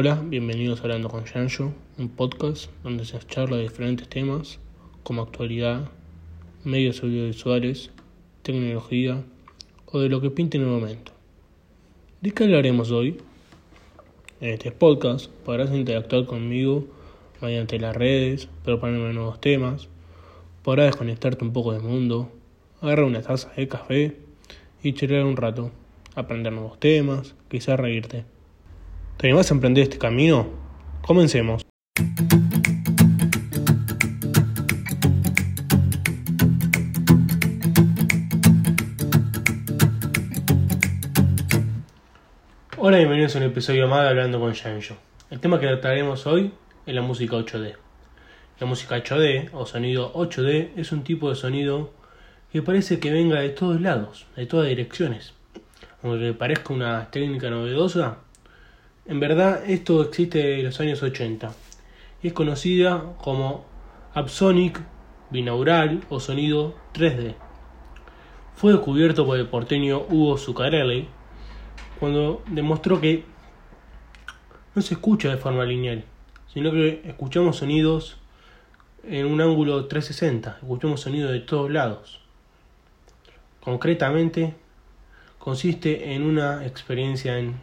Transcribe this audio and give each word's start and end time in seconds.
Hola, 0.00 0.22
bienvenidos 0.24 0.80
a 0.80 0.84
Hablando 0.84 1.10
con 1.10 1.26
Yansho, 1.26 1.74
un 1.98 2.08
podcast 2.08 2.70
donde 2.82 3.04
se 3.04 3.18
charla 3.18 3.58
de 3.58 3.64
diferentes 3.64 4.08
temas 4.08 4.58
como 5.02 5.20
actualidad, 5.20 5.90
medios 6.64 7.02
audiovisuales, 7.02 7.90
tecnología 8.42 9.22
o 9.84 9.98
de 9.98 10.08
lo 10.08 10.22
que 10.22 10.30
pinte 10.30 10.56
en 10.56 10.64
el 10.64 10.70
momento. 10.70 11.12
¿De 12.22 12.30
qué 12.30 12.44
hablaremos 12.44 12.90
hoy? 12.90 13.18
En 14.40 14.50
este 14.54 14.72
podcast 14.72 15.30
podrás 15.44 15.70
interactuar 15.74 16.24
conmigo 16.24 16.86
mediante 17.40 17.78
las 17.78 17.96
redes, 17.96 18.48
proponerme 18.64 19.12
nuevos 19.12 19.40
temas, 19.40 19.88
podrás 20.62 20.86
desconectarte 20.86 21.44
un 21.44 21.52
poco 21.52 21.72
del 21.72 21.82
mundo, 21.82 22.30
agarrar 22.80 23.04
una 23.04 23.22
taza 23.22 23.50
de 23.56 23.68
café 23.68 24.16
y 24.82 24.92
charlar 24.92 25.24
un 25.24 25.36
rato, 25.36 25.70
aprender 26.14 26.52
nuevos 26.52 26.78
temas, 26.78 27.34
quizás 27.48 27.78
reírte. 27.78 28.24
¿Te 29.16 29.26
animás 29.26 29.50
a 29.50 29.54
emprender 29.54 29.84
este 29.84 29.98
camino? 29.98 30.48
Comencemos. 31.02 31.62
Hola, 42.82 42.96
bienvenidos 42.96 43.34
a 43.36 43.38
un 43.38 43.44
episodio 43.44 43.86
más 43.88 44.02
de 44.02 44.08
Hablando 44.08 44.40
con 44.40 44.52
Yanjo. 44.52 44.96
El 45.30 45.38
tema 45.38 45.60
que 45.60 45.66
trataremos 45.66 46.26
hoy 46.26 46.52
es 46.86 46.94
la 46.94 47.02
música 47.02 47.36
8D. 47.36 47.76
La 48.58 48.66
música 48.66 48.96
8D 48.96 49.50
o 49.52 49.66
sonido 49.66 50.12
8D 50.14 50.70
es 50.76 50.92
un 50.92 51.02
tipo 51.02 51.28
de 51.28 51.36
sonido 51.36 51.90
que 52.52 52.62
parece 52.62 52.98
que 52.98 53.10
venga 53.10 53.40
de 53.40 53.50
todos 53.50 53.80
lados, 53.80 54.26
de 54.36 54.46
todas 54.46 54.68
direcciones. 54.68 55.34
Aunque 56.02 56.32
parezca 56.32 56.72
una 56.72 57.10
técnica 57.10 57.50
novedosa, 57.50 58.18
en 59.06 59.20
verdad 59.20 59.62
esto 59.68 60.02
existe 60.02 60.38
de 60.38 60.62
los 60.62 60.80
años 60.80 61.02
80 61.02 61.52
y 62.22 62.28
es 62.28 62.32
conocida 62.32 63.14
como 63.18 63.64
Absonic 64.14 64.80
binaural 65.30 66.02
o 66.08 66.20
sonido 66.20 66.74
3D. 66.94 67.34
Fue 68.54 68.72
descubierto 68.72 69.24
por 69.24 69.38
el 69.38 69.46
porteño 69.46 70.00
Hugo 70.08 70.36
Zuccarelli 70.36 71.08
cuando 71.98 72.42
demostró 72.48 73.00
que 73.00 73.24
no 74.74 74.82
se 74.82 74.94
escucha 74.94 75.30
de 75.30 75.36
forma 75.36 75.64
lineal, 75.64 76.04
sino 76.52 76.72
que 76.72 77.02
escuchamos 77.04 77.58
sonidos 77.58 78.16
en 79.04 79.26
un 79.26 79.40
ángulo 79.40 79.86
360, 79.86 80.58
escuchamos 80.60 81.00
sonidos 81.00 81.32
de 81.32 81.40
todos 81.40 81.70
lados. 81.70 82.20
Concretamente, 83.60 84.54
consiste 85.38 86.14
en 86.14 86.22
una 86.22 86.66
experiencia 86.66 87.38
en, 87.38 87.60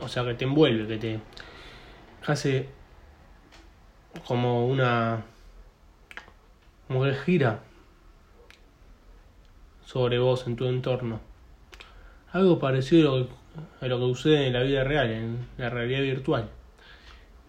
o 0.00 0.08
sea, 0.08 0.24
que 0.24 0.34
te 0.34 0.44
envuelve, 0.44 0.86
que 0.86 0.98
te 0.98 1.20
hace 2.26 2.68
como 4.26 4.66
una 4.66 5.24
como 6.86 7.02
que 7.02 7.14
gira 7.14 7.62
sobre 9.84 10.18
vos 10.18 10.46
en 10.46 10.56
tu 10.56 10.66
entorno. 10.66 11.20
Algo 12.32 12.58
parecido 12.58 13.14
a 13.14 13.18
lo 13.18 13.28
que 13.28 13.34
a 13.80 13.86
lo 13.86 13.98
que 13.98 14.04
sucede 14.06 14.46
en 14.46 14.52
la 14.52 14.62
vida 14.62 14.84
real, 14.84 15.10
en 15.10 15.46
la 15.58 15.70
realidad 15.70 16.00
virtual. 16.00 16.48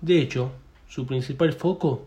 De 0.02 0.20
hecho, 0.20 0.52
su 0.88 1.06
principal 1.06 1.54
foco 1.54 2.06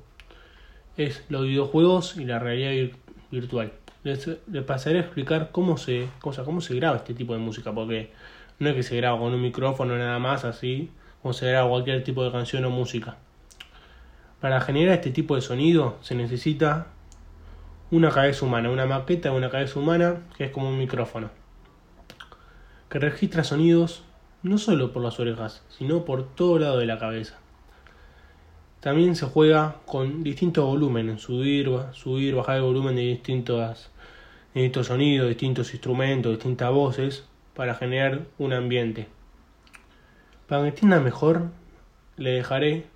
es 0.97 1.25
los 1.29 1.43
videojuegos 1.43 2.17
y 2.17 2.25
la 2.25 2.39
realidad 2.39 2.97
virtual. 3.31 3.73
Les, 4.05 4.27
pasaré 4.67 4.99
a 4.99 5.03
explicar 5.03 5.51
cómo 5.53 5.77
se, 5.77 6.09
cómo 6.21 6.61
se 6.61 6.75
graba 6.75 6.97
este 6.97 7.15
tipo 7.15 7.33
de 7.33 7.39
música, 7.39 7.73
porque 7.73 8.11
no 8.59 8.69
es 8.69 8.75
que 8.75 8.83
se 8.83 8.97
graba 8.97 9.19
con 9.19 9.35
un 9.35 9.43
micrófono 9.43 9.97
nada 9.97 10.19
más 10.19 10.45
así, 10.45 10.91
como 11.23 11.35
se 11.35 11.49
graba 11.49 11.69
cualquier 11.69 12.05
tipo 12.05 12.25
de 12.25 12.33
canción 12.33 12.65
o 12.65 12.71
música. 12.71 13.17
Para 14.41 14.61
generar 14.61 14.95
este 14.95 15.11
tipo 15.11 15.35
de 15.35 15.43
sonido 15.43 15.97
se 16.01 16.15
necesita 16.15 16.87
una 17.91 18.11
cabeza 18.11 18.45
humana, 18.45 18.71
una 18.71 18.87
maqueta 18.87 19.31
de 19.31 19.37
una 19.37 19.51
cabeza 19.51 19.79
humana 19.79 20.23
que 20.37 20.45
es 20.45 20.51
como 20.51 20.69
un 20.69 20.79
micrófono 20.79 21.31
que 22.89 22.99
registra 22.99 23.45
sonidos 23.45 24.03
no 24.43 24.57
solo 24.57 24.93
por 24.93 25.03
las 25.03 25.21
orejas, 25.21 25.63
sino 25.69 26.05
por 26.05 26.27
todo 26.35 26.59
lado 26.59 26.79
de 26.79 26.87
la 26.87 26.99
cabeza. 26.99 27.39
También 28.81 29.17
se 29.17 29.27
juega 29.27 29.77
con 29.87 30.23
distintos 30.23 30.65
volúmenes, 30.65 31.23
subir, 31.23 31.69
subir, 31.93 32.35
bajar 32.37 32.57
el 32.57 32.63
volumen 32.63 32.95
de 32.95 33.03
distintos, 33.03 33.91
distintos 34.55 34.87
sonidos, 34.87 35.29
distintos 35.29 35.73
instrumentos, 35.75 36.33
distintas 36.33 36.71
voces, 36.71 37.25
para 37.55 37.75
generar 37.75 38.27
un 38.39 38.53
ambiente. 38.53 39.09
Para 40.47 40.63
que 40.63 40.69
entienda 40.69 41.01
mejor, 41.01 41.49
le 42.17 42.31
dejaré 42.31 42.87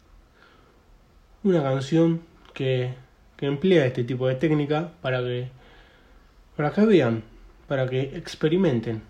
una 1.43 1.65
canción 1.65 2.23
que, 2.55 2.95
que 3.37 3.47
emplea 3.47 3.85
este 3.85 4.05
tipo 4.05 4.29
de 4.29 4.37
técnica 4.37 4.93
para 5.03 5.19
que, 5.21 5.49
para 6.57 6.71
que 6.71 6.87
vean, 6.87 7.25
para 7.67 7.89
que 7.89 8.17
experimenten. 8.17 9.03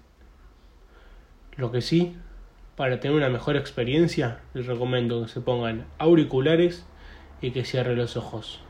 Lo 1.59 1.71
que 1.71 1.83
sí, 1.83 2.17
para 2.77 3.01
tener 3.01 3.17
una 3.17 3.29
mejor 3.29 3.57
experiencia, 3.57 4.41
les 4.55 4.67
recomiendo 4.67 5.23
que 5.23 5.29
se 5.29 5.41
pongan 5.41 5.87
auriculares 5.99 6.87
y 7.41 7.51
que 7.51 7.65
cierren 7.65 7.97
los 7.97 8.17
ojos. 8.17 8.61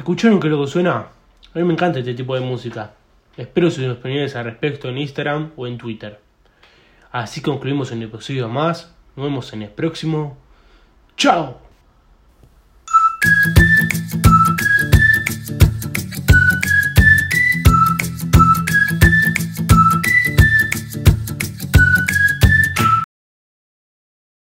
¿Escucharon 0.00 0.40
que 0.40 0.48
lo 0.48 0.58
que 0.62 0.66
suena? 0.66 0.96
A 0.96 1.58
mí 1.58 1.62
me 1.62 1.74
encanta 1.74 1.98
este 1.98 2.14
tipo 2.14 2.34
de 2.34 2.40
música. 2.40 2.94
Espero 3.36 3.70
sus 3.70 3.86
opiniones 3.86 4.34
al 4.34 4.46
respecto 4.46 4.88
en 4.88 4.96
Instagram 4.96 5.50
o 5.56 5.66
en 5.66 5.76
Twitter. 5.76 6.18
Así 7.12 7.42
concluimos 7.42 7.92
el 7.92 8.04
episodio 8.04 8.48
más. 8.48 8.94
Nos 9.14 9.26
vemos 9.26 9.52
en 9.52 9.60
el 9.60 9.68
próximo. 9.68 10.38
¡Chao! 11.18 11.69